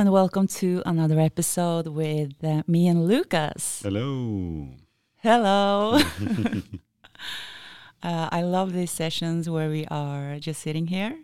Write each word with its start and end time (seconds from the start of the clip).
And 0.00 0.12
welcome 0.12 0.46
to 0.46 0.82
another 0.86 1.20
episode 1.20 1.86
with 1.86 2.42
uh, 2.42 2.62
me 2.66 2.88
and 2.88 3.06
Lucas. 3.06 3.82
Hello. 3.82 4.68
Hello. 5.16 5.92
uh, 8.02 8.28
I 8.32 8.40
love 8.40 8.72
these 8.72 8.90
sessions 8.90 9.50
where 9.50 9.68
we 9.68 9.84
are 9.90 10.38
just 10.38 10.62
sitting 10.62 10.86
here, 10.86 11.18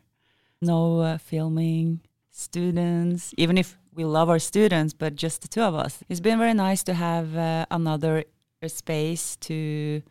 no 0.60 1.00
uh, 1.00 1.16
filming, 1.16 2.00
students, 2.30 3.32
even 3.38 3.56
if 3.56 3.78
we 3.94 4.04
love 4.04 4.28
our 4.28 4.38
students, 4.38 4.92
but 4.92 5.16
just 5.16 5.40
the 5.40 5.48
two 5.48 5.62
of 5.62 5.74
us. 5.74 6.04
It's 6.10 6.20
been 6.20 6.38
very 6.38 6.52
nice 6.52 6.82
to 6.82 6.92
have 6.92 7.34
uh, 7.34 7.64
another 7.70 8.24
space 8.66 9.36
to 9.36 10.02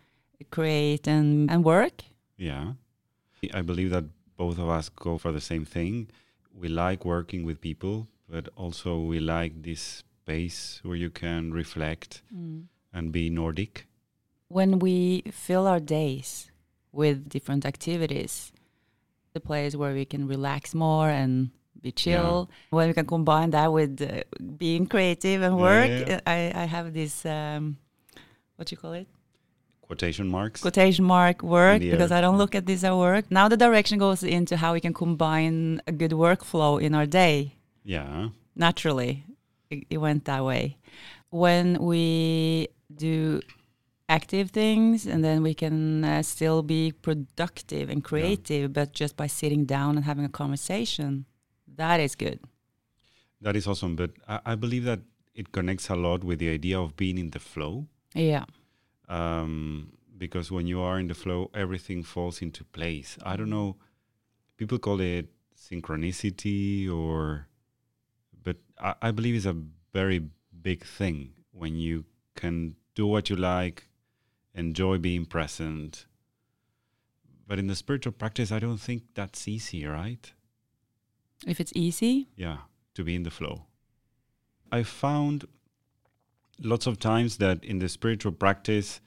create 0.49 1.07
and, 1.07 1.51
and 1.51 1.63
work. 1.63 2.01
Yeah. 2.35 2.73
I 3.53 3.61
believe 3.61 3.91
that 3.91 4.05
both 4.37 4.57
of 4.57 4.69
us 4.69 4.89
go 4.89 5.19
for 5.19 5.31
the 5.31 5.39
same 5.39 5.65
thing. 5.65 6.07
We 6.51 6.67
like 6.67 7.05
working 7.05 7.45
with 7.45 7.61
people, 7.61 8.07
but 8.29 8.49
also 8.55 8.99
we 8.99 9.19
like 9.19 9.63
this 9.63 10.03
space 10.23 10.79
where 10.83 10.95
you 10.95 11.09
can 11.09 11.51
reflect 11.51 12.21
and 12.93 13.11
be 13.11 13.29
Nordic. 13.29 13.87
When 14.47 14.79
we 14.79 15.23
fill 15.31 15.67
our 15.67 15.79
days 15.79 16.51
with 16.91 17.29
different 17.29 17.65
activities, 17.65 18.51
the 19.33 19.39
place 19.39 19.75
where 19.75 19.93
we 19.93 20.05
can 20.05 20.27
relax 20.27 20.73
more 20.73 21.09
and 21.09 21.49
be 21.81 21.91
chill, 21.91 22.49
when 22.69 22.87
we 22.87 22.93
can 22.93 23.05
combine 23.05 23.51
that 23.51 23.71
with 23.71 24.01
uh, 24.01 24.23
being 24.57 24.87
creative 24.87 25.41
and 25.41 25.57
work, 25.57 25.89
yeah, 25.89 26.05
yeah. 26.07 26.19
I, 26.25 26.51
I 26.55 26.65
have 26.65 26.93
this, 26.93 27.25
um, 27.25 27.77
what 28.55 28.71
you 28.71 28.77
call 28.77 28.93
it? 28.93 29.07
Quotation 29.81 30.27
marks. 30.27 30.61
quotation 30.61 31.05
mark 31.05 31.43
work 31.43 31.79
because. 31.79 32.11
I 32.11 32.19
don't 32.19 32.39
look 32.39 32.55
at 32.55 32.65
this 32.65 32.83
as 32.83 32.91
work. 32.91 33.29
Now 33.29 33.47
the 33.47 33.57
direction 33.57 33.99
goes 33.99 34.23
into 34.23 34.57
how 34.57 34.73
we 34.73 34.81
can 34.81 34.93
combine 34.95 35.79
a 35.85 35.91
good 35.91 36.09
workflow 36.11 36.81
in 36.81 36.95
our 36.95 37.05
day. 37.05 37.53
Yeah. 37.85 38.29
Naturally, 38.55 39.23
it, 39.69 39.85
it 39.89 39.97
went 39.99 40.25
that 40.25 40.43
way. 40.43 40.77
When 41.29 41.77
we 41.81 42.67
do 42.93 43.39
active 44.09 44.51
things 44.51 45.05
and 45.05 45.23
then 45.23 45.41
we 45.43 45.53
can 45.53 46.03
uh, 46.03 46.21
still 46.23 46.61
be 46.63 46.91
productive 46.91 47.89
and 47.89 48.03
creative, 48.03 48.73
but 48.73 48.91
just 48.91 49.15
by 49.15 49.27
sitting 49.27 49.65
down 49.65 49.95
and 49.95 50.05
having 50.05 50.25
a 50.25 50.29
conversation, 50.29 51.25
that 51.77 51.99
is 51.99 52.15
good. 52.15 52.39
That 53.41 53.55
is 53.55 53.67
awesome. 53.67 53.95
But 53.95 54.11
I, 54.27 54.39
I 54.45 54.55
believe 54.55 54.83
that 54.85 54.99
it 55.33 55.51
connects 55.51 55.89
a 55.89 55.95
lot 55.95 56.23
with 56.23 56.39
the 56.39 56.49
idea 56.49 56.79
of 56.79 56.95
being 56.97 57.17
in 57.17 57.29
the 57.31 57.39
flow. 57.39 57.87
Yeah. 58.13 58.45
um, 59.09 59.91
because 60.17 60.51
when 60.51 60.65
you 60.67 60.81
are 60.81 60.99
in 60.99 61.07
the 61.07 61.13
flow, 61.13 61.49
everything 61.53 62.03
falls 62.03 62.41
into 62.41 62.63
place. 62.63 63.17
I 63.23 63.35
don't 63.35 63.49
know, 63.49 63.75
people 64.57 64.77
call 64.79 65.01
it 65.01 65.27
synchronicity 65.59 66.89
or, 66.89 67.47
but 68.45 68.55
I, 68.79 68.95
I 69.01 69.11
believe 69.11 69.35
it's 69.35 69.45
a 69.45 69.61
very 69.91 70.29
big 70.61 70.85
thing 70.85 71.33
when 71.51 71.75
you 71.75 72.05
can 72.35 72.75
do 72.95 73.05
what 73.05 73.29
you 73.29 73.35
like, 73.35 73.89
enjoy 74.53 74.97
being 74.97 75.25
present. 75.25 76.05
But 77.45 77.59
in 77.59 77.67
the 77.67 77.75
spiritual 77.75 78.13
practice, 78.13 78.53
I 78.53 78.59
don't 78.59 78.79
think 78.79 79.03
that's 79.13 79.45
easy, 79.47 79.85
right? 79.85 80.31
If 81.45 81.59
it's 81.59 81.73
easy, 81.75 82.29
yeah 82.37 82.59
to 82.95 83.03
be 83.03 83.15
in 83.15 83.23
the 83.23 83.31
flow 83.31 83.63
i 84.71 84.81
found 84.81 85.45
lots 86.59 86.87
of 86.87 86.97
times 86.97 87.37
that 87.37 87.63
in 87.63 87.79
the 87.79 87.89
spiritual 87.89 88.31
practice 88.31 89.01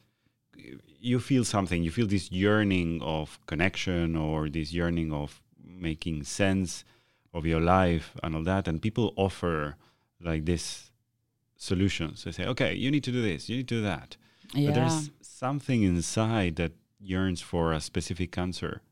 you 1.01 1.19
feel 1.19 1.45
something 1.45 1.83
you 1.83 1.91
feel 1.91 2.07
this 2.07 2.31
yearning 2.31 3.01
of 3.03 3.39
connection 3.47 4.15
or 4.17 4.49
this 4.49 4.73
yearning 4.73 5.13
of 5.13 5.43
making 5.65 6.23
sense 6.23 6.85
of 7.39 7.47
your 7.47 7.61
life 7.61 8.07
and 8.23 8.35
all 8.37 8.45
that 8.45 8.69
and 8.69 8.83
people 8.83 9.07
offer 9.17 9.77
like 10.21 10.45
this 10.45 10.91
solutions 11.57 12.25
they 12.25 12.33
say 12.33 12.47
okay 12.47 12.73
you 12.75 12.91
need 12.91 13.05
to 13.05 13.13
do 13.13 13.23
this 13.23 13.49
you 13.49 13.57
need 13.57 13.69
to 13.69 13.77
do 13.77 13.83
that 13.83 14.17
yeah. 14.55 14.67
but 14.67 14.75
there's 14.75 15.11
something 15.21 15.83
inside 15.83 16.57
that 16.57 16.73
yearns 17.01 17.41
for 17.41 17.73
a 17.73 17.81
specific 17.81 18.37
answer. 18.37 18.83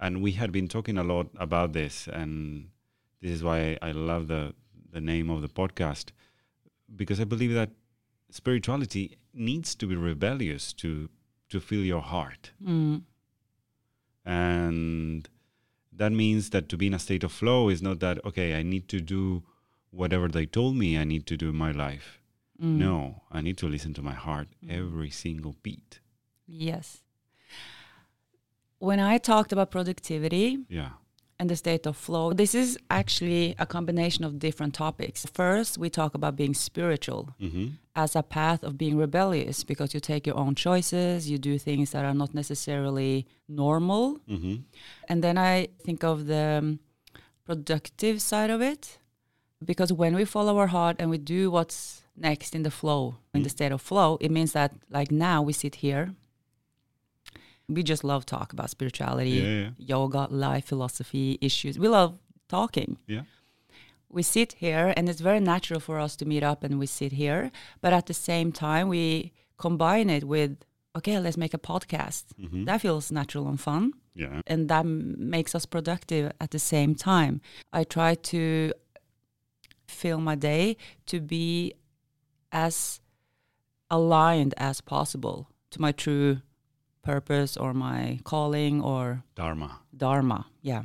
And 0.00 0.22
we 0.22 0.32
had 0.32 0.52
been 0.52 0.68
talking 0.68 0.96
a 0.96 1.02
lot 1.02 1.26
about 1.36 1.72
this, 1.72 2.06
and 2.06 2.68
this 3.20 3.32
is 3.32 3.42
why 3.42 3.76
I 3.82 3.90
love 3.90 4.28
the, 4.28 4.54
the 4.92 5.00
name 5.00 5.28
of 5.28 5.42
the 5.42 5.48
podcast, 5.48 6.12
because 6.94 7.20
I 7.20 7.24
believe 7.24 7.52
that 7.54 7.70
spirituality 8.30 9.18
needs 9.34 9.74
to 9.74 9.86
be 9.86 9.96
rebellious 9.96 10.72
to, 10.74 11.08
to 11.50 11.60
feel 11.60 11.80
your 11.80 12.02
heart. 12.02 12.52
Mm. 12.64 13.02
And 14.24 15.28
that 15.98 16.12
means 16.12 16.50
that 16.50 16.68
to 16.70 16.76
be 16.76 16.86
in 16.86 16.94
a 16.94 16.98
state 16.98 17.24
of 17.24 17.32
flow 17.32 17.68
is 17.68 17.82
not 17.82 18.00
that, 18.00 18.24
okay, 18.24 18.54
I 18.58 18.62
need 18.62 18.88
to 18.88 19.00
do 19.00 19.42
whatever 19.90 20.28
they 20.28 20.46
told 20.46 20.76
me 20.76 20.96
I 20.96 21.04
need 21.04 21.26
to 21.26 21.36
do 21.36 21.50
in 21.50 21.56
my 21.56 21.72
life. 21.72 22.20
Mm. 22.62 22.78
No, 22.78 23.22
I 23.30 23.40
need 23.40 23.58
to 23.58 23.68
listen 23.68 23.94
to 23.94 24.02
my 24.02 24.14
heart 24.14 24.48
every 24.68 25.10
single 25.10 25.56
beat. 25.62 26.00
Yes. 26.46 27.02
When 28.78 29.00
I 29.00 29.18
talked 29.18 29.52
about 29.52 29.70
productivity 29.70 30.64
Yeah. 30.68 30.92
And 31.38 31.48
the 31.48 31.56
state 31.56 31.86
of 31.86 31.96
flow, 31.96 32.32
this 32.32 32.54
is 32.54 32.78
actually 32.90 33.54
a 33.58 33.66
combination 33.66 34.24
of 34.24 34.38
different 34.38 34.74
topics. 34.74 35.24
First, 35.32 35.78
we 35.78 35.88
talk 35.88 36.14
about 36.14 36.34
being 36.36 36.54
spiritual 36.54 37.34
Mm-hmm. 37.40 37.66
as 37.94 38.14
a 38.16 38.22
path 38.22 38.62
of 38.64 38.76
being 38.76 38.96
rebellious 38.96 39.64
because 39.64 39.94
you 39.94 40.00
take 40.00 40.26
your 40.26 40.36
own 40.36 40.54
choices, 40.54 41.30
you 41.30 41.38
do 41.38 41.58
things 41.58 41.90
that 41.92 42.04
are 42.04 42.14
not 42.14 42.34
necessarily 42.34 43.26
normal. 43.48 44.18
Mm-hmm. 44.28 44.56
And 45.08 45.22
then 45.24 45.36
I 45.38 45.68
think 45.84 46.02
of 46.04 46.26
the 46.26 46.58
um, 46.60 46.78
productive 47.44 48.20
side 48.20 48.50
of 48.50 48.60
it 48.60 48.98
because 49.64 49.92
when 49.92 50.14
we 50.14 50.24
follow 50.24 50.58
our 50.58 50.68
heart 50.68 50.96
and 50.98 51.10
we 51.10 51.18
do 51.18 51.50
what's 51.50 52.02
next 52.16 52.54
in 52.54 52.62
the 52.62 52.70
flow, 52.70 53.16
in 53.34 53.42
the 53.42 53.48
state 53.48 53.72
of 53.72 53.80
flow, 53.80 54.18
it 54.20 54.30
means 54.30 54.52
that 54.52 54.72
like 54.90 55.10
now 55.10 55.42
we 55.42 55.52
sit 55.52 55.76
here. 55.76 56.14
We 57.68 57.82
just 57.82 58.02
love 58.04 58.24
talk 58.24 58.52
about 58.52 58.70
spirituality, 58.70 59.30
Yeah, 59.30 59.48
yeah. 59.60 59.70
yoga, 59.76 60.26
life 60.30 60.66
philosophy, 60.66 61.38
issues. 61.40 61.78
We 61.78 61.88
love 61.88 62.18
talking. 62.48 62.96
Yeah. 63.06 63.22
We 64.10 64.22
sit 64.22 64.54
here 64.54 64.94
and 64.96 65.08
it's 65.08 65.20
very 65.20 65.40
natural 65.40 65.80
for 65.80 65.98
us 66.00 66.16
to 66.16 66.24
meet 66.24 66.42
up 66.42 66.64
and 66.64 66.78
we 66.78 66.86
sit 66.86 67.12
here, 67.12 67.50
but 67.82 67.92
at 67.92 68.06
the 68.06 68.14
same 68.14 68.52
time 68.52 68.88
we 68.88 69.32
combine 69.58 70.08
it 70.08 70.24
with 70.24 70.56
okay, 70.96 71.18
let's 71.20 71.36
make 71.36 71.54
a 71.54 71.58
podcast. 71.58 72.24
Mhm. 72.40 72.64
That 72.64 72.80
feels 72.80 73.12
natural 73.12 73.46
and 73.48 73.60
fun 73.60 73.92
Yeah. 74.14 74.40
and 74.46 74.68
that 74.70 74.80
m- 74.86 75.30
makes 75.30 75.54
us 75.54 75.66
productive 75.66 76.32
at 76.40 76.50
the 76.50 76.58
same 76.58 76.94
time. 76.94 77.40
I 77.72 77.84
try 77.84 78.14
to 78.32 78.72
fill 79.86 80.18
my 80.20 80.34
day 80.34 80.76
to 81.06 81.20
be 81.20 81.74
as 82.50 83.00
aligned 83.90 84.54
as 84.56 84.80
possible 84.80 85.48
to 85.70 85.80
my 85.80 85.92
true 85.92 86.40
purpose 87.12 87.56
or 87.62 87.70
my 87.74 88.00
calling 88.24 88.74
or 88.92 89.02
Dharma. 89.34 89.70
dharma. 89.96 90.38
Yeah. 90.62 90.82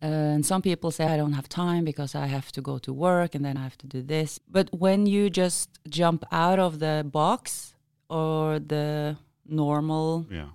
and 0.00 0.44
some 0.44 0.62
people 0.62 0.90
say 0.90 1.04
I 1.14 1.16
don't 1.16 1.32
have 1.40 1.48
time 1.48 1.84
because 1.84 2.12
I 2.24 2.26
have 2.26 2.50
to 2.52 2.60
go 2.60 2.78
to 2.78 2.92
work 2.92 3.34
and 3.36 3.44
then 3.44 3.56
I 3.56 3.62
have 3.62 3.78
to 3.78 3.86
do 3.86 4.00
this. 4.02 4.40
But 4.56 4.66
when 4.84 5.06
you 5.06 5.30
just 5.30 5.68
jump 5.88 6.24
out 6.32 6.58
of 6.58 6.72
the 6.84 7.04
box 7.18 7.74
or 8.08 8.58
the 8.58 9.16
normal 9.46 10.26
Yeah. 10.30 10.50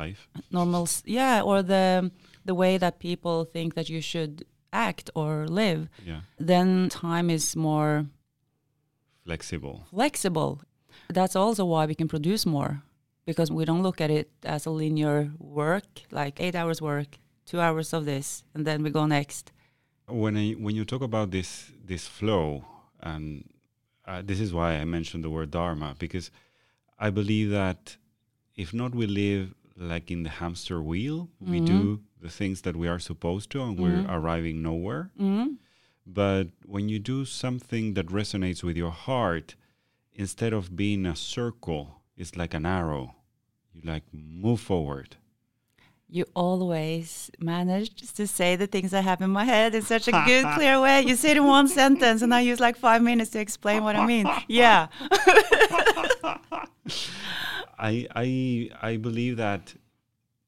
Life. 0.00 0.28
normal 0.50 0.86
yeah 1.06 1.42
or 1.48 1.62
the 1.62 2.10
the 2.44 2.54
way 2.62 2.78
that 2.78 2.98
people 2.98 3.36
think 3.54 3.74
that 3.74 3.88
you 3.88 4.00
should 4.02 4.44
act 4.88 5.10
or 5.14 5.46
live 5.48 5.88
Yeah. 6.06 6.20
then 6.50 6.88
time 6.90 7.30
is 7.36 7.56
more 7.56 8.06
Flexible. 9.24 9.76
flexible 9.90 10.60
that's 11.16 11.36
also 11.36 11.64
why 11.64 11.86
we 11.86 11.94
can 11.94 12.08
produce 12.08 12.44
more 12.46 12.82
because 13.28 13.50
we 13.58 13.64
don't 13.68 13.82
look 13.88 14.00
at 14.00 14.10
it 14.10 14.28
as 14.54 14.62
a 14.66 14.72
linear 14.82 15.18
work 15.38 15.90
like 16.10 16.34
8 16.40 16.54
hours 16.60 16.80
work 16.80 17.10
2 17.46 17.60
hours 17.60 17.92
of 17.92 18.02
this 18.12 18.42
and 18.54 18.66
then 18.66 18.78
we 18.84 18.90
go 18.90 19.04
next 19.18 19.52
When 20.24 20.34
I, 20.44 20.46
when 20.64 20.74
you 20.78 20.84
talk 20.92 21.02
about 21.02 21.28
this 21.36 21.50
this 21.90 22.04
flow, 22.18 22.64
and 23.10 23.44
uh, 24.10 24.22
this 24.28 24.40
is 24.40 24.50
why 24.58 24.70
I 24.82 24.84
mentioned 24.96 25.22
the 25.24 25.32
word 25.36 25.50
dharma 25.50 25.94
because 25.98 26.30
I 27.06 27.10
believe 27.10 27.48
that 27.50 27.80
if 28.56 28.72
not 28.72 28.94
we 28.94 29.06
live 29.06 29.54
like 29.76 30.06
in 30.10 30.22
the 30.26 30.30
hamster 30.40 30.78
wheel, 30.90 31.28
we 31.40 31.60
do 31.60 32.00
the 32.24 32.32
things 32.40 32.62
that 32.62 32.74
we 32.74 32.86
are 32.88 32.98
supposed 33.10 33.50
to, 33.52 33.62
and 33.62 33.78
we're 33.78 34.04
arriving 34.16 34.56
nowhere. 34.70 35.04
mm 35.20 35.56
But 36.20 36.46
when 36.74 36.88
you 36.92 36.98
do 37.14 37.18
something 37.24 37.94
that 37.96 38.06
resonates 38.20 38.60
with 38.66 38.76
your 38.82 38.94
heart, 39.08 39.48
instead 40.22 40.52
of 40.58 40.62
being 40.82 41.06
a 41.06 41.16
circle, 41.36 41.84
it's 42.16 42.34
like 42.40 42.54
an 42.60 42.66
arrow. 42.80 43.14
You 43.80 43.90
like 43.92 44.02
move 44.12 44.60
forward. 44.60 45.16
you 46.10 46.24
always 46.34 47.30
manage 47.38 47.90
to 48.14 48.26
say 48.26 48.56
the 48.56 48.66
things 48.66 48.94
I 48.94 49.00
have 49.00 49.20
in 49.20 49.30
my 49.30 49.44
head 49.44 49.74
in 49.74 49.82
such 49.82 50.08
a 50.08 50.12
good, 50.26 50.44
clear 50.54 50.80
way. 50.80 51.02
You 51.02 51.14
say 51.16 51.32
it 51.32 51.36
in 51.36 51.46
one 51.46 51.68
sentence, 51.68 52.22
and 52.22 52.32
I 52.34 52.40
use 52.40 52.60
like 52.60 52.76
five 52.76 53.02
minutes 53.02 53.30
to 53.32 53.40
explain 53.40 53.84
what 53.84 53.94
I 53.96 54.06
mean. 54.06 54.26
Yeah. 54.48 54.88
I 57.78 58.06
I 58.14 58.70
I 58.82 58.96
believe 58.96 59.36
that 59.36 59.74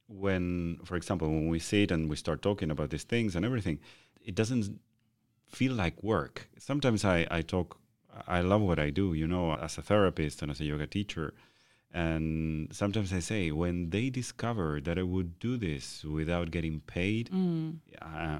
when, 0.08 0.78
for 0.84 0.96
example, 0.96 1.28
when 1.28 1.48
we 1.48 1.58
sit 1.60 1.90
and 1.90 2.08
we 2.10 2.16
start 2.16 2.42
talking 2.42 2.70
about 2.70 2.90
these 2.90 3.04
things 3.04 3.36
and 3.36 3.44
everything, 3.44 3.78
it 4.24 4.34
doesn't 4.34 4.80
feel 5.46 5.72
like 5.74 6.02
work. 6.02 6.48
Sometimes 6.58 7.04
I, 7.04 7.26
I 7.30 7.42
talk, 7.42 7.78
I 8.26 8.40
love 8.40 8.60
what 8.62 8.78
I 8.80 8.90
do, 8.90 9.14
you 9.14 9.26
know, 9.28 9.54
as 9.54 9.78
a 9.78 9.82
therapist 9.82 10.42
and 10.42 10.50
as 10.50 10.60
a 10.60 10.64
yoga 10.64 10.86
teacher. 10.86 11.34
And 11.92 12.72
sometimes 12.72 13.12
I 13.12 13.18
say, 13.20 13.50
when 13.50 13.90
they 13.90 14.10
discover 14.10 14.80
that 14.82 14.96
I 14.98 15.02
would 15.02 15.38
do 15.40 15.56
this 15.56 16.04
without 16.04 16.50
getting 16.50 16.80
paid, 16.80 17.30
Mm. 17.30 17.78
I, 18.00 18.38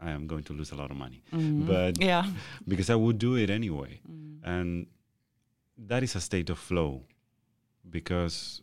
I 0.00 0.10
am 0.10 0.26
going 0.26 0.42
to 0.44 0.52
lose 0.52 0.72
a 0.72 0.76
lot 0.76 0.90
of 0.90 0.96
money. 0.96 1.22
Mhm. 1.32 1.66
But 1.66 2.00
yeah. 2.02 2.26
because 2.68 2.90
I 2.90 2.96
would 2.96 3.18
do 3.18 3.36
it 3.36 3.48
anyway. 3.48 4.00
Mm. 4.10 4.38
And 4.42 4.86
that 5.78 6.02
is 6.02 6.14
a 6.16 6.20
state 6.20 6.50
of 6.50 6.58
flow 6.58 7.04
because 7.88 8.60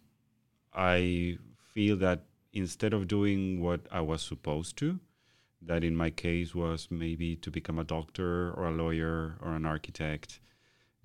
I 0.74 1.38
feel 1.74 1.96
that 1.98 2.26
instead 2.54 2.94
of 2.94 3.08
doing 3.08 3.62
what 3.62 3.82
I 3.92 4.02
was 4.02 4.22
supposed 4.22 4.78
to, 4.78 5.00
that 5.62 5.84
in 5.84 5.96
my 5.96 6.10
case 6.10 6.54
was 6.56 6.88
maybe 6.90 7.36
to 7.38 7.52
become 7.52 7.80
a 7.80 7.84
doctor 7.84 8.52
or 8.52 8.66
a 8.68 8.72
lawyer 8.72 9.38
or 9.42 9.54
an 9.54 9.66
architect, 9.66 10.40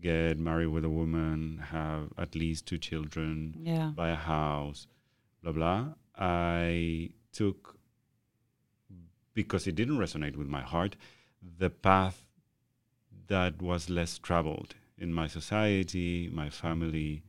get 0.00 0.38
married 0.38 0.66
with 0.68 0.84
a 0.84 0.90
woman, 0.90 1.58
have 1.70 2.12
at 2.18 2.34
least 2.34 2.66
two 2.66 2.78
children, 2.78 3.56
Yeah. 3.62 3.92
buy 3.94 4.10
a 4.10 4.16
house, 4.16 4.86
blah 5.42 5.52
blah. 5.52 5.94
I 6.16 7.10
took 7.32 7.78
because 9.34 9.66
it 9.66 9.74
didn't 9.74 9.98
resonate 9.98 10.36
with 10.36 10.48
my 10.48 10.62
heart, 10.62 10.96
the 11.58 11.68
path 11.70 12.26
that 13.26 13.60
was 13.60 13.90
less 13.90 14.18
traveled 14.18 14.74
in 14.96 15.12
my 15.12 15.26
society, 15.26 16.28
my 16.32 16.48
family, 16.48 17.22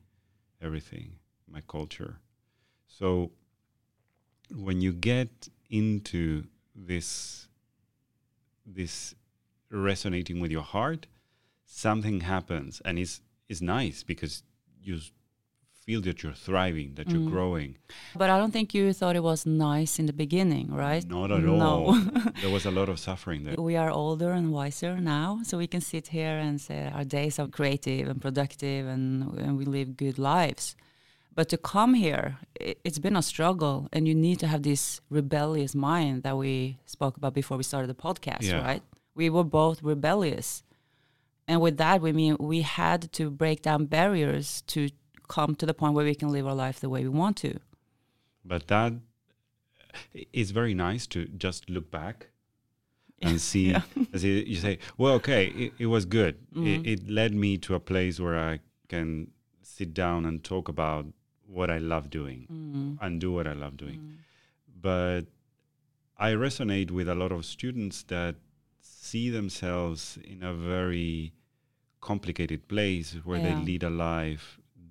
everything, 0.61 1.19
my 1.47 1.61
culture. 1.67 2.19
So 2.87 3.31
when 4.55 4.79
you 4.81 4.93
get 4.93 5.49
into 5.69 6.45
this 6.75 7.47
this 8.65 9.15
resonating 9.69 10.39
with 10.39 10.51
your 10.51 10.61
heart, 10.63 11.07
something 11.67 12.21
happens 12.21 12.81
and 12.85 12.97
it's 12.97 13.21
it's 13.49 13.61
nice 13.61 14.03
because 14.03 14.43
you 14.81 14.99
feel 15.85 16.01
that 16.01 16.21
you're 16.21 16.33
thriving, 16.33 16.95
that 16.95 17.09
you're 17.09 17.21
Mm. 17.21 17.31
growing. 17.31 17.77
But 18.13 18.29
I 18.29 18.37
don't 18.37 18.51
think 18.51 18.73
you 18.73 18.91
thought 18.91 19.15
it 19.15 19.23
was 19.23 19.45
nice 19.45 19.99
in 19.99 20.05
the 20.05 20.11
beginning, 20.25 20.67
right? 20.73 21.05
Not 21.07 21.31
at 21.31 21.41
No. 21.43 21.59
all. 21.61 21.93
there 22.41 22.49
was 22.51 22.65
a 22.65 22.71
lot 22.71 22.89
of 22.89 22.99
suffering 22.99 23.45
there. 23.45 23.55
we 23.57 23.77
are 23.77 23.89
older 23.89 24.31
and 24.31 24.51
wiser 24.51 24.99
now, 24.99 25.39
so 25.43 25.57
we 25.57 25.67
can 25.67 25.79
sit 25.79 26.07
here 26.09 26.37
and 26.45 26.59
say 26.59 26.91
our 26.93 27.05
days 27.05 27.39
are 27.39 27.47
creative 27.47 28.09
and 28.09 28.19
productive 28.21 28.85
and, 28.85 29.37
and 29.39 29.57
we 29.57 29.63
live 29.63 29.95
good 29.95 30.19
lives. 30.19 30.75
But 31.33 31.47
to 31.49 31.57
come 31.57 31.93
here, 31.93 32.37
it, 32.59 32.79
it's 32.83 32.99
been 32.99 33.15
a 33.15 33.21
struggle, 33.21 33.87
and 33.93 34.07
you 34.09 34.15
need 34.15 34.39
to 34.39 34.47
have 34.47 34.63
this 34.63 34.99
rebellious 35.09 35.73
mind 35.73 36.23
that 36.23 36.35
we 36.35 36.79
spoke 36.85 37.15
about 37.15 37.33
before 37.33 37.55
we 37.57 37.63
started 37.63 37.87
the 37.87 38.01
podcast, 38.07 38.41
Yeah. 38.43 38.61
right? 38.69 38.83
We 39.15 39.29
were 39.29 39.45
both 39.45 39.81
rebellious. 39.83 40.63
And 41.47 41.61
with 41.61 41.77
that, 41.77 42.01
we 42.01 42.11
mean 42.11 42.35
we 42.39 42.61
had 42.61 43.11
to 43.13 43.29
break 43.29 43.61
down 43.61 43.85
barriers 43.85 44.61
to 44.67 44.89
come 45.27 45.55
to 45.55 45.65
the 45.65 45.73
point 45.73 45.93
where 45.93 46.05
we 46.05 46.15
can 46.15 46.29
live 46.29 46.45
our 46.47 46.55
life 46.55 46.79
the 46.79 46.89
way 46.89 47.03
we 47.03 47.09
want 47.09 47.37
to. 47.37 47.59
But 48.43 48.67
that 48.67 48.93
is 50.33 50.51
very 50.51 50.73
nice 50.73 51.07
to 51.07 51.25
just 51.25 51.69
look 51.69 51.89
back 51.91 52.27
and 53.21 53.39
see. 53.49 53.71
Yeah. 53.71 53.81
as 54.13 54.23
you 54.23 54.55
say, 54.55 54.79
well, 54.97 55.13
okay, 55.15 55.47
it, 55.47 55.73
it 55.79 55.85
was 55.87 56.05
good. 56.05 56.35
Mhm. 56.53 56.85
It, 56.85 56.87
it 57.03 57.09
led 57.09 57.33
me 57.33 57.57
to 57.59 57.75
a 57.75 57.79
place 57.79 58.19
where 58.19 58.37
I 58.37 58.59
can 58.89 59.31
sit 59.63 59.93
down 59.93 60.25
and 60.25 60.43
talk 60.43 60.67
about 60.69 61.05
what 61.45 61.69
I 61.69 61.77
love 61.77 62.09
doing 62.09 62.47
Mm. 62.51 62.97
and 63.01 63.21
do 63.21 63.31
what 63.31 63.47
I 63.47 63.53
love 63.53 63.77
doing. 63.77 63.99
Mm. 63.99 64.13
But 64.81 65.21
I 66.17 66.31
resonate 66.31 66.91
with 66.91 67.07
a 67.07 67.15
lot 67.15 67.31
of 67.31 67.45
students 67.45 68.03
that 68.03 68.35
see 68.81 69.29
themselves 69.29 70.17
in 70.23 70.43
a 70.43 70.53
very 70.53 71.33
complicated 72.11 72.61
place 72.67 73.07
where 73.27 73.39
Yeah. 73.39 73.45
they 73.47 73.55
lead 73.69 73.83
a 73.83 73.89
life 74.13 74.45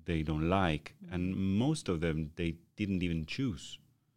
they 0.05 0.21
don't 0.23 0.47
like, 0.61 0.85
and 1.13 1.23
most 1.65 1.89
of 1.89 1.99
them 2.05 2.17
they 2.39 2.51
didn't 2.79 3.01
even 3.07 3.25
choose. 3.25 3.65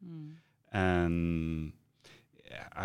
Mm. 0.04 0.28
And 0.72 1.72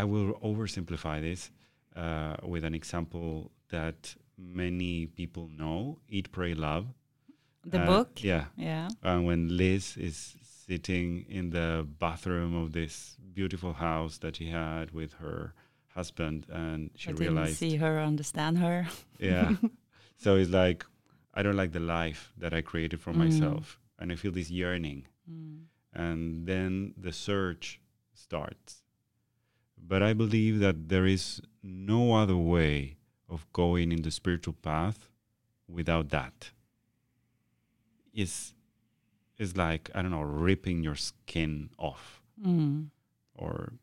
I 0.01 0.03
will 0.11 0.31
oversimplify 0.49 1.17
this 1.21 1.51
uh, 1.95 2.35
with 2.53 2.63
an 2.69 2.73
example 2.81 3.51
that 3.69 4.15
many 4.37 5.05
people 5.19 5.45
know: 5.61 5.97
Eat, 6.09 6.27
Pray, 6.31 6.53
Love. 6.55 6.85
The 7.73 7.79
Uh, 7.81 7.85
book? 7.85 8.09
yeah. 8.23 8.45
Yeah. 8.57 8.87
And 9.01 9.25
when 9.27 9.41
Liz 9.57 9.97
is 9.97 10.17
sitting 10.67 11.25
in 11.29 11.49
the 11.51 11.85
bathroom 11.99 12.53
of 12.63 12.71
this 12.71 13.17
beautiful 13.33 13.73
house 13.73 14.17
that 14.19 14.35
she 14.37 14.47
had 14.49 14.91
with 14.91 15.13
her 15.23 15.53
husband, 15.95 16.45
and 16.49 16.89
she 16.95 17.09
I 17.09 17.13
didn't 17.13 17.21
realized, 17.35 17.57
see 17.57 17.75
her, 17.77 17.99
understand 17.99 18.57
her. 18.57 18.87
yeah. 19.19 19.55
so 20.17 20.35
it's 20.35 20.51
like, 20.51 20.85
I 21.33 21.43
don't 21.43 21.57
like 21.57 21.71
the 21.73 21.79
life 21.79 22.31
that 22.37 22.53
I 22.53 22.61
created 22.61 22.99
for 23.01 23.11
Mm. 23.13 23.17
myself. 23.17 23.79
And 23.99 24.11
I 24.11 24.15
feel 24.15 24.31
this 24.31 24.49
yearning. 24.51 25.07
Mm. 25.29 25.65
And 25.93 26.47
then 26.47 26.93
the 26.97 27.11
search 27.11 27.79
starts. 28.13 28.83
But 29.77 30.01
I 30.03 30.13
believe 30.13 30.59
that 30.59 30.89
there 30.89 31.05
is 31.05 31.41
no 31.63 32.13
other 32.13 32.35
way 32.37 32.97
of 33.29 33.45
going 33.53 33.91
in 33.91 34.01
the 34.01 34.11
spiritual 34.11 34.53
path 34.53 35.09
without 35.67 36.09
that. 36.09 36.51
It's, 38.13 38.53
it's 39.37 39.55
like, 39.57 39.89
I 39.93 40.01
don't 40.01 40.11
know, 40.11 40.21
ripping 40.21 40.83
your 40.83 40.95
skin 40.95 41.69
off 41.77 42.21
Mm. 42.41 42.89
or 43.33 43.73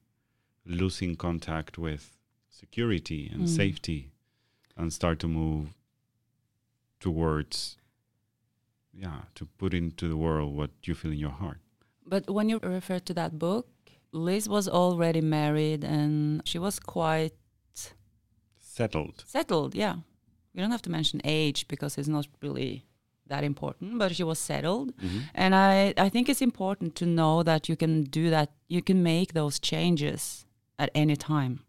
losing 0.66 1.16
contact 1.16 1.78
with 1.78 2.16
security 2.50 3.28
and 3.28 3.44
Mm. 3.44 3.48
safety 3.48 4.12
and 4.76 4.92
start 4.92 5.18
to 5.20 5.28
move 5.28 5.74
towards, 7.02 7.76
yeah, 9.04 9.22
to 9.34 9.44
put 9.58 9.74
into 9.74 10.08
the 10.08 10.16
world 10.16 10.56
what 10.56 10.70
you 10.84 10.94
feel 10.94 11.12
in 11.12 11.18
your 11.18 11.36
heart. 11.42 11.58
But 12.06 12.30
when 12.30 12.48
you 12.48 12.58
refer 12.62 12.98
to 13.00 13.14
that 13.14 13.38
book, 13.38 13.66
Liz 14.12 14.48
was 14.48 14.68
already 14.68 15.20
married 15.20 15.82
and 15.84 16.42
she 16.44 16.58
was 16.58 16.78
quite 16.78 17.34
Settled. 18.58 19.22
settled. 19.26 19.74
Yeah. 19.74 19.96
We 20.54 20.60
don't 20.60 20.70
have 20.70 20.82
to 20.82 20.90
mention 20.90 21.20
age 21.24 21.66
because 21.68 21.98
it's 21.98 22.08
not 22.08 22.26
really 22.42 22.84
that 23.26 23.44
important, 23.44 23.98
but 23.98 24.14
she 24.14 24.24
was 24.24 24.38
settled. 24.38 24.92
Mhm. 24.96 25.22
And 25.34 25.54
I, 25.54 25.94
I 25.96 26.08
think 26.08 26.28
it's 26.28 26.42
important 26.42 26.94
to 26.96 27.06
know 27.06 27.42
that 27.42 27.68
you 27.68 27.76
can 27.76 28.04
do 28.04 28.30
that, 28.30 28.50
you 28.68 28.82
can 28.82 29.02
make 29.02 29.32
those 29.32 29.58
changes 29.58 30.44
at 30.78 30.90
any 30.94 31.16
time 31.16 31.60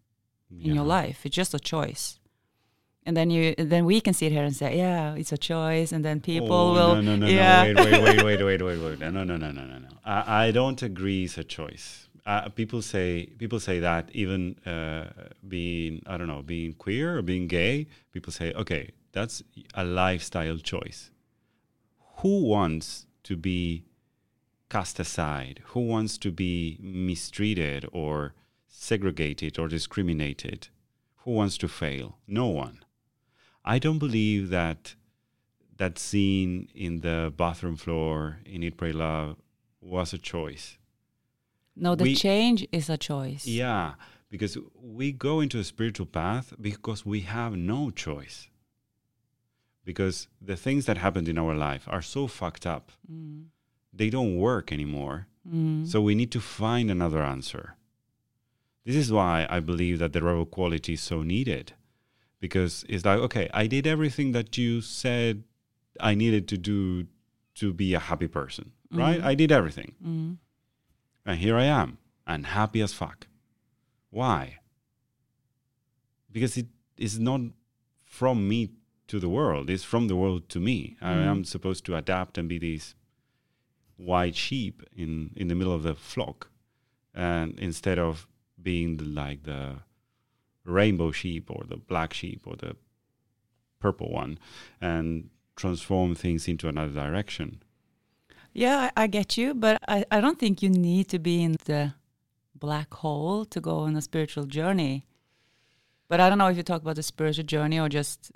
in 0.50 0.74
your 0.74 0.84
life. 0.84 1.24
It's 1.26 1.36
just 1.36 1.54
a 1.54 1.58
choice. 1.58 2.18
And 3.06 3.14
then 3.16 3.30
you, 3.30 3.54
then 3.58 3.84
we 3.84 4.00
can 4.00 4.14
sit 4.14 4.32
here 4.32 4.42
and 4.44 4.56
say, 4.56 4.78
yeah, 4.78 5.14
it's 5.14 5.30
a 5.32 5.36
choice. 5.36 5.92
And 5.92 6.04
then 6.04 6.20
people 6.20 6.50
Oh, 6.52 6.72
will, 6.72 6.94
No, 6.96 7.00
no, 7.02 7.16
no, 7.16 7.26
yeah. 7.26 7.70
no. 7.72 7.84
Wait, 7.84 7.92
wait, 7.92 8.02
wait, 8.02 8.24
wait, 8.24 8.42
wait, 8.42 8.62
wait, 8.62 8.78
wait. 8.82 8.98
No, 8.98 9.10
no, 9.10 9.24
no, 9.24 9.36
no, 9.36 9.50
no, 9.52 9.64
no, 9.64 9.78
no. 9.78 9.88
I, 10.04 10.46
I 10.46 10.50
don't 10.52 10.82
agree 10.82 11.24
it's 11.24 11.36
a 11.36 11.44
choice. 11.44 12.08
Uh, 12.26 12.48
people 12.48 12.80
say 12.80 13.26
people 13.36 13.60
say 13.60 13.80
that 13.80 14.08
even 14.14 14.56
uh, 14.64 15.10
being 15.46 16.02
I 16.06 16.16
don't 16.16 16.26
know 16.26 16.40
being 16.42 16.72
queer 16.72 17.18
or 17.18 17.22
being 17.22 17.46
gay. 17.48 17.86
People 18.12 18.32
say 18.32 18.54
okay, 18.54 18.92
that's 19.12 19.42
a 19.74 19.84
lifestyle 19.84 20.56
choice. 20.56 21.10
Who 22.22 22.44
wants 22.44 23.04
to 23.24 23.36
be 23.36 23.84
cast 24.70 24.98
aside? 24.98 25.60
Who 25.66 25.80
wants 25.80 26.16
to 26.18 26.32
be 26.32 26.78
mistreated 26.80 27.84
or 27.92 28.32
segregated 28.68 29.58
or 29.58 29.68
discriminated? 29.68 30.68
Who 31.24 31.32
wants 31.32 31.58
to 31.58 31.68
fail? 31.68 32.16
No 32.26 32.46
one. 32.46 32.83
I 33.64 33.78
don't 33.78 33.98
believe 33.98 34.50
that 34.50 34.94
that 35.76 35.98
scene 35.98 36.68
in 36.74 37.00
the 37.00 37.32
bathroom 37.36 37.76
floor 37.76 38.38
in 38.44 38.62
Eat, 38.62 38.76
Pray, 38.76 38.92
Love 38.92 39.36
was 39.80 40.12
a 40.12 40.18
choice. 40.18 40.78
no, 41.76 41.94
the 41.96 42.04
we- 42.04 42.14
change 42.14 42.66
is 42.72 42.88
a 42.88 42.96
choice. 42.96 43.46
Yeah, 43.46 43.94
because 44.30 44.56
we 44.80 45.10
go 45.12 45.40
into 45.40 45.58
a 45.58 45.64
spiritual 45.64 46.06
path 46.06 46.52
because 46.60 47.04
we 47.04 47.20
have 47.22 47.56
no 47.56 47.90
choice. 47.90 48.48
Because 49.84 50.28
the 50.40 50.56
things 50.56 50.86
that 50.86 50.96
happened 50.98 51.28
in 51.28 51.36
our 51.38 51.54
life 51.54 51.84
are 51.88 52.00
so 52.02 52.26
fucked 52.26 52.66
up, 52.66 52.92
Mm. 53.10 53.46
they 53.92 54.08
don't 54.10 54.36
work 54.36 54.72
anymore. 54.72 55.26
Mm. 55.46 55.86
So 55.86 56.00
we 56.00 56.14
need 56.14 56.30
to 56.32 56.40
find 56.40 56.90
another 56.90 57.22
answer. 57.22 57.76
This 58.86 58.96
is 58.96 59.10
why 59.12 59.46
I 59.50 59.60
believe 59.60 59.98
that 59.98 60.12
the 60.12 60.22
rebel 60.22 60.46
quality 60.46 60.94
is 60.94 61.02
so 61.02 61.22
needed. 61.22 61.74
Because 62.44 62.84
it's 62.90 63.04
like, 63.06 63.20
okay, 63.26 63.46
I 63.54 63.66
did 63.66 63.86
everything 63.86 64.32
that 64.32 64.58
you 64.58 64.82
said 64.82 65.44
I 66.10 66.12
needed 66.14 66.44
to 66.52 66.58
do 66.58 67.06
to 67.60 67.72
be 67.72 67.94
a 67.94 67.98
happy 68.10 68.28
person, 68.28 68.66
right? 69.02 69.18
Mhm. 69.20 69.24
I 69.30 69.34
did 69.42 69.50
everything. 69.58 69.90
Mm. 70.12 70.36
And 71.24 71.36
here 71.44 71.56
I 71.56 71.64
am, 71.64 71.96
and 72.26 72.40
happy 72.60 72.80
as 72.86 72.92
fuck. 72.92 73.18
Why? 74.10 74.58
Because 76.30 76.56
it 76.62 76.66
is 76.98 77.18
not 77.18 77.40
from 78.04 78.46
me 78.52 78.60
to 79.08 79.18
the 79.18 79.28
world, 79.38 79.70
it's 79.70 79.84
from 79.92 80.08
the 80.08 80.16
world 80.22 80.42
to 80.54 80.60
me. 80.60 80.96
I 81.00 81.12
Mm. 81.14 81.26
am 81.32 81.44
supposed 81.44 81.82
to 81.86 81.96
adapt 81.96 82.36
and 82.38 82.46
be 82.48 82.58
this 82.58 82.94
white 83.96 84.36
sheep 84.36 84.82
in, 85.02 85.30
in 85.36 85.48
the 85.48 85.54
middle 85.54 85.74
of 85.74 85.82
the 85.82 85.94
flock. 85.94 86.50
And 87.14 87.58
instead 87.68 87.98
of 87.98 88.26
being 88.60 88.96
the, 88.98 89.04
like 89.22 89.40
the 89.44 89.62
rainbow 90.64 91.10
sheep 91.12 91.50
or 91.50 91.64
the 91.68 91.76
black 91.76 92.12
sheep 92.14 92.42
or 92.46 92.56
the 92.56 92.76
purple 93.80 94.10
one 94.10 94.38
and 94.80 95.28
transform 95.56 96.14
things 96.14 96.48
into 96.48 96.68
another 96.68 96.92
direction. 96.92 97.62
Yeah, 98.52 98.90
I, 98.96 99.02
I 99.04 99.06
get 99.08 99.36
you, 99.36 99.52
but 99.54 99.82
I, 99.88 100.04
I 100.10 100.20
don't 100.20 100.38
think 100.38 100.62
you 100.62 100.70
need 100.70 101.08
to 101.08 101.18
be 101.18 101.42
in 101.42 101.56
the 101.64 101.94
black 102.54 102.94
hole 102.94 103.44
to 103.46 103.60
go 103.60 103.78
on 103.80 103.96
a 103.96 104.02
spiritual 104.02 104.46
journey. 104.46 105.04
But 106.08 106.20
I 106.20 106.28
don't 106.28 106.38
know 106.38 106.48
if 106.48 106.56
you 106.56 106.62
talk 106.62 106.82
about 106.82 106.96
the 106.96 107.02
spiritual 107.02 107.44
journey 107.44 107.78
or 107.80 107.88
just 107.88 108.32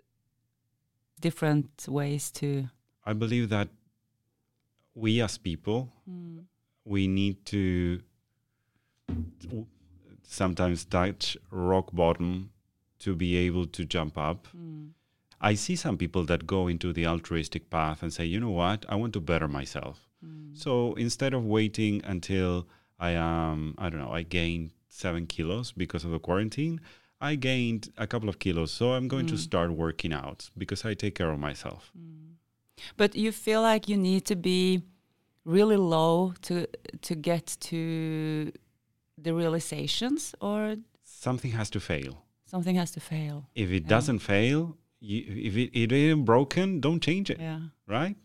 different 1.21 1.87
ways 1.89 2.31
to. 2.33 2.69
I 3.07 3.13
believe 3.13 3.49
that 3.51 3.69
we 4.95 5.21
as 5.23 5.39
people, 5.39 5.93
Mm. 6.11 6.45
we 6.85 7.07
need 7.07 7.45
to 7.47 8.01
sometimes 10.31 10.85
touch 10.85 11.37
rock 11.51 11.91
bottom 11.93 12.51
to 13.01 13.15
be 13.17 13.37
able 13.37 13.67
to 13.67 13.85
jump 13.85 14.19
up. 14.19 14.47
Mm. 14.57 14.91
I 15.41 15.55
see 15.55 15.77
some 15.77 15.97
people 15.97 16.25
that 16.27 16.47
go 16.47 16.67
into 16.69 16.93
the 16.93 17.07
altruistic 17.07 17.71
path 17.71 18.03
and 18.03 18.13
say, 18.13 18.25
you 18.25 18.41
know 18.41 18.51
what, 18.51 18.85
I 18.89 18.97
want 18.97 19.13
to 19.15 19.21
better 19.21 19.49
myself. 19.49 20.09
Mm. 20.25 20.57
So 20.57 20.95
instead 20.95 21.33
of 21.33 21.45
waiting 21.45 22.03
until 22.05 22.67
I 22.99 23.11
am, 23.13 23.75
I 23.79 23.89
don't 23.89 24.01
know, 24.01 24.11
I 24.13 24.23
gained 24.25 24.71
seven 24.89 25.27
kilos 25.27 25.73
because 25.73 26.05
of 26.05 26.11
the 26.11 26.19
quarantine, 26.19 26.81
I 27.21 27.37
gained 27.37 27.91
a 27.97 28.07
couple 28.07 28.29
of 28.29 28.39
kilos. 28.39 28.71
So 28.73 28.93
I'm 28.93 29.09
going 29.09 29.27
to 29.29 29.35
Mm. 29.35 29.39
start 29.49 29.71
working 29.71 30.13
out 30.13 30.51
because 30.59 30.85
I 30.85 30.95
take 30.95 31.15
care 31.15 31.31
of 31.31 31.39
myself. 31.39 31.93
But 32.97 33.15
you 33.15 33.33
feel 33.33 33.63
like 33.63 33.89
you 33.89 33.97
need 33.97 34.25
to 34.27 34.37
be 34.37 34.83
really 35.45 35.77
low 35.77 36.35
to 36.43 36.67
to 37.03 37.15
get 37.15 37.57
to 37.61 38.53
the 39.23 39.33
realizations, 39.35 40.35
or 40.41 40.77
Something 41.05 41.53
has 41.53 41.71
to 41.71 41.81
fail. 41.81 42.25
something 42.47 42.77
has 42.77 42.91
to 42.93 43.01
fail. 43.01 43.47
If 43.55 43.71
it 43.71 43.83
Yeah. 43.83 43.89
doesn't 43.89 44.21
fail, 44.21 44.77
you, 45.01 45.21
if 45.49 45.57
it, 45.57 45.71
it 45.83 45.93
ain't 45.93 46.25
broken, 46.25 46.81
don't 46.81 47.03
change 47.03 47.31
it. 47.31 47.39
Yeah. 47.41 47.61
right? 47.87 48.17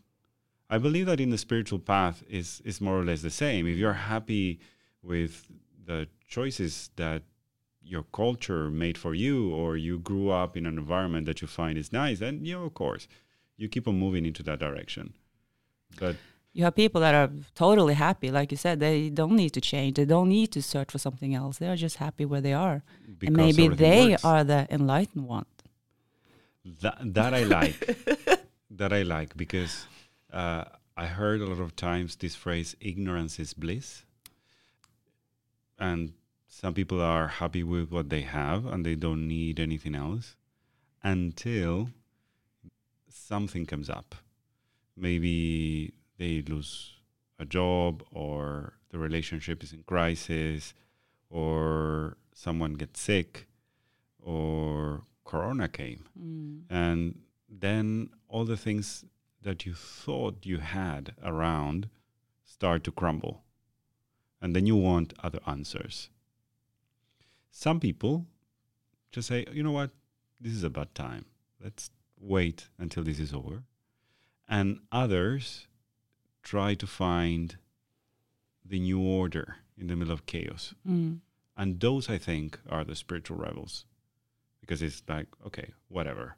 I 0.70 0.78
believe 0.78 1.06
that 1.06 1.20
in 1.20 1.30
the 1.30 1.38
spiritual 1.38 1.78
path 1.78 2.22
is 2.28 2.60
is 2.64 2.80
more 2.80 2.98
or 3.00 3.04
less 3.04 3.20
the 3.22 3.30
same. 3.30 3.66
If 3.66 3.76
you're 3.76 4.00
happy 4.14 4.58
with 5.02 5.46
the 5.86 6.08
choices 6.26 6.90
that 6.96 7.22
your 7.82 8.04
culture 8.12 8.70
made 8.70 8.96
for 8.98 9.14
you, 9.14 9.52
or 9.54 9.76
you 9.76 9.98
grew 9.98 10.30
up 10.30 10.56
in 10.56 10.64
an 10.66 10.78
environment 10.78 11.26
that 11.26 11.40
you 11.42 11.46
find 11.48 11.76
is 11.78 11.92
nice, 11.92 12.18
then 12.20 12.44
you 12.44 12.54
know, 12.54 12.64
of 12.64 12.74
course, 12.74 13.06
you 13.58 13.68
keep 13.68 13.86
on 13.86 13.98
moving 13.98 14.24
into 14.26 14.42
that 14.42 14.58
direction. 14.58 15.12
But 16.00 16.16
You 16.54 16.62
have 16.64 16.76
people 16.76 17.00
that 17.00 17.14
are 17.14 17.30
totally 17.56 17.94
happy, 17.94 18.30
like 18.30 18.52
you 18.52 18.56
said. 18.56 18.78
They 18.78 19.10
don't 19.10 19.34
need 19.34 19.50
to 19.50 19.60
change. 19.60 19.96
They 19.96 20.04
don't 20.04 20.28
need 20.28 20.52
to 20.52 20.62
search 20.62 20.90
for 20.92 20.98
something 20.98 21.34
else. 21.34 21.58
They 21.58 21.68
are 21.68 21.76
just 21.76 21.96
happy 21.96 22.24
where 22.24 22.40
they 22.40 22.52
are, 22.52 22.82
because 23.18 23.26
and 23.26 23.36
maybe 23.36 23.66
they 23.68 24.10
works. 24.10 24.24
are 24.24 24.44
the 24.44 24.66
enlightened 24.70 25.26
one. 25.26 25.46
that 26.82 26.96
that 27.18 27.34
I 27.34 27.42
like. 27.42 27.76
that 28.70 28.92
I 28.92 29.02
like 29.02 29.36
because 29.36 29.86
uh, 30.32 30.64
I 30.96 31.06
heard 31.06 31.40
a 31.40 31.46
lot 31.46 31.60
of 31.60 31.74
times 31.74 32.16
this 32.16 32.36
phrase 32.36 32.76
"ignorance 32.80 33.40
is 33.40 33.52
bliss," 33.52 34.04
and 35.78 36.12
some 36.46 36.72
people 36.72 37.00
are 37.02 37.26
happy 37.26 37.64
with 37.64 37.90
what 37.90 38.10
they 38.10 38.20
have 38.22 38.64
and 38.64 38.86
they 38.86 38.94
don't 38.94 39.26
need 39.26 39.58
anything 39.58 39.96
else 39.96 40.36
until 41.02 41.90
something 43.08 43.66
comes 43.66 43.90
up. 43.90 44.14
Maybe 44.96 45.92
they 46.18 46.42
lose 46.42 46.92
a 47.38 47.44
job, 47.44 48.02
or 48.10 48.74
the 48.90 48.98
relationship 48.98 49.62
is 49.62 49.72
in 49.72 49.82
crisis, 49.82 50.74
or 51.30 52.16
someone 52.32 52.74
gets 52.74 53.00
sick, 53.00 53.48
or 54.20 55.02
Corona 55.24 55.68
came. 55.68 56.04
Mm. 56.20 56.62
and 56.70 57.18
then 57.48 58.10
all 58.28 58.44
the 58.44 58.56
things 58.56 59.04
that 59.42 59.64
you 59.66 59.74
thought 59.74 60.44
you 60.44 60.58
had 60.58 61.14
around 61.22 61.88
start 62.44 62.82
to 62.84 62.90
crumble. 62.90 63.44
And 64.40 64.54
then 64.54 64.66
you 64.66 64.76
want 64.76 65.14
other 65.22 65.40
answers. 65.46 66.10
Some 67.50 67.80
people 67.80 68.26
just 69.12 69.28
say 69.28 69.46
you 69.52 69.62
know 69.62 69.70
what? 69.70 69.90
This 70.40 70.52
is 70.52 70.64
a 70.64 70.70
bad 70.70 70.94
time. 70.94 71.26
Let's 71.62 71.90
wait 72.18 72.68
until 72.78 73.04
this 73.04 73.20
is 73.20 73.32
over. 73.32 73.62
And 74.48 74.80
others 74.90 75.66
try 76.44 76.74
to 76.74 76.86
find 76.86 77.56
the 78.64 78.78
new 78.78 79.00
order 79.00 79.56
in 79.76 79.88
the 79.88 79.96
middle 79.96 80.14
of 80.14 80.26
chaos. 80.26 80.74
Mm. 80.88 81.18
and 81.56 81.80
those 81.80 82.08
i 82.10 82.18
think 82.18 82.58
are 82.68 82.84
the 82.84 82.96
spiritual 82.96 83.36
rebels 83.36 83.84
because 84.60 84.80
it's 84.82 85.02
like 85.08 85.28
okay 85.46 85.68
whatever. 85.88 86.36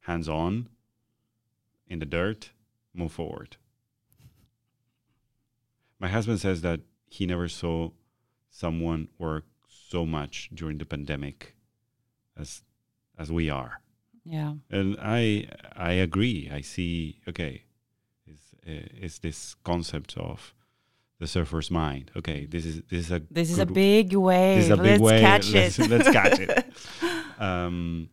Hands 0.00 0.28
on 0.28 0.68
in 1.86 1.98
the 1.98 2.06
dirt 2.06 2.50
move 2.94 3.12
forward. 3.12 3.56
My 5.98 6.08
husband 6.08 6.40
says 6.40 6.62
that 6.62 6.80
he 7.06 7.26
never 7.26 7.48
saw 7.48 7.90
someone 8.50 9.08
work 9.18 9.44
so 9.68 10.06
much 10.06 10.48
during 10.54 10.78
the 10.78 10.84
pandemic 10.86 11.54
as 12.36 12.62
as 13.18 13.30
we 13.30 13.50
are. 13.50 13.80
Yeah. 14.24 14.54
and 14.70 14.96
i 15.00 15.48
i 15.76 15.92
agree. 15.92 16.50
I 16.52 16.60
see 16.62 17.20
okay 17.28 17.64
is 18.68 18.88
is 19.06 19.18
this 19.20 19.54
concept 19.64 20.16
of 20.16 20.54
the 21.20 21.26
surfer's 21.26 21.70
mind 21.70 22.10
okay 22.16 22.46
this 22.46 22.64
is 22.64 22.76
this 22.90 23.00
is 23.06 23.10
a 23.10 23.20
This 23.30 23.50
is 23.50 23.58
a 23.58 23.66
big 23.66 24.14
wave. 24.14 24.56
this 24.58 24.64
is 24.66 24.70
a 24.70 24.76
big 24.76 25.00
Let's 25.00 25.02
wave. 25.02 25.20
catch 25.20 25.52
let's, 25.52 25.78
it. 25.78 25.90
let's 25.90 26.10
catch 26.10 26.38
it. 26.40 26.66
Um, 27.40 28.08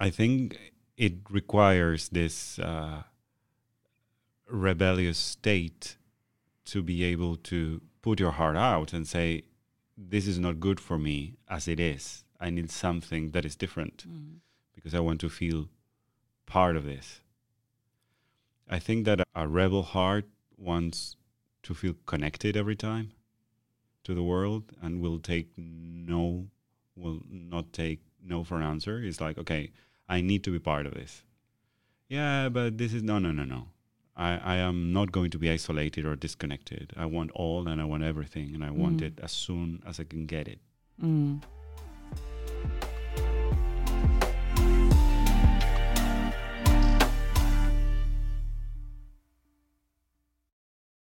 I 0.00 0.10
think 0.10 0.58
it 0.96 1.14
requires 1.30 2.08
this 2.08 2.58
uh, 2.58 3.02
rebellious 4.48 5.18
state 5.18 5.96
to 6.66 6.82
be 6.82 7.04
able 7.04 7.36
to 7.36 7.80
put 8.02 8.18
your 8.20 8.32
heart 8.32 8.56
out 8.56 8.92
and 8.92 9.06
say, 9.06 9.42
"This 9.96 10.26
is 10.26 10.38
not 10.38 10.58
good 10.58 10.80
for 10.80 10.98
me 10.98 11.36
as 11.48 11.68
it 11.68 11.78
is. 11.78 12.24
I 12.40 12.50
need 12.50 12.70
something 12.70 13.30
that 13.30 13.44
is 13.44 13.54
different 13.56 14.04
Mm. 14.08 14.40
because 14.74 14.92
I 14.94 15.00
want 15.00 15.20
to 15.20 15.28
feel 15.28 15.68
part 16.46 16.76
of 16.76 16.84
this." 16.84 17.20
I 18.68 18.78
think 18.78 19.04
that 19.06 19.20
a 19.34 19.46
rebel 19.48 19.82
heart 19.82 20.26
wants 20.58 21.16
to 21.62 21.74
feel 21.74 21.94
connected 22.06 22.56
every 22.56 22.76
time 22.76 23.12
to 24.04 24.14
the 24.14 24.22
world 24.22 24.64
and 24.82 25.00
will 25.00 25.18
take 25.18 25.48
no 25.56 26.46
will 26.96 27.20
not 27.30 27.72
take 27.72 28.00
no 28.22 28.42
for 28.44 28.56
an 28.56 28.62
answer. 28.62 28.98
It's 29.02 29.20
like 29.20 29.38
okay 29.38 29.70
i 30.08 30.20
need 30.20 30.44
to 30.44 30.50
be 30.50 30.58
part 30.58 30.86
of 30.86 30.94
this. 30.94 31.22
Yeah 32.08 32.48
but 32.48 32.78
this 32.78 32.92
is 32.94 33.02
no 33.02 33.18
no 33.18 33.32
no 33.32 33.44
no. 33.44 33.68
I 34.16 34.30
i 34.38 34.56
am 34.56 34.92
not 34.92 35.12
going 35.12 35.30
to 35.30 35.38
be 35.38 35.50
isolated 35.50 36.04
or 36.06 36.16
disconnected. 36.16 36.92
I 36.96 37.06
want 37.06 37.30
all 37.32 37.68
and 37.68 37.80
i 37.80 37.84
want 37.84 38.02
everything 38.04 38.54
and 38.54 38.64
i 38.64 38.70
want 38.70 38.98
Mm. 38.98 39.06
it 39.08 39.20
as 39.22 39.32
soon 39.32 39.82
as 39.86 40.00
i 40.00 40.04
can 40.04 40.26
get 40.26 40.48
it. 40.48 40.60
Mm. 41.02 41.42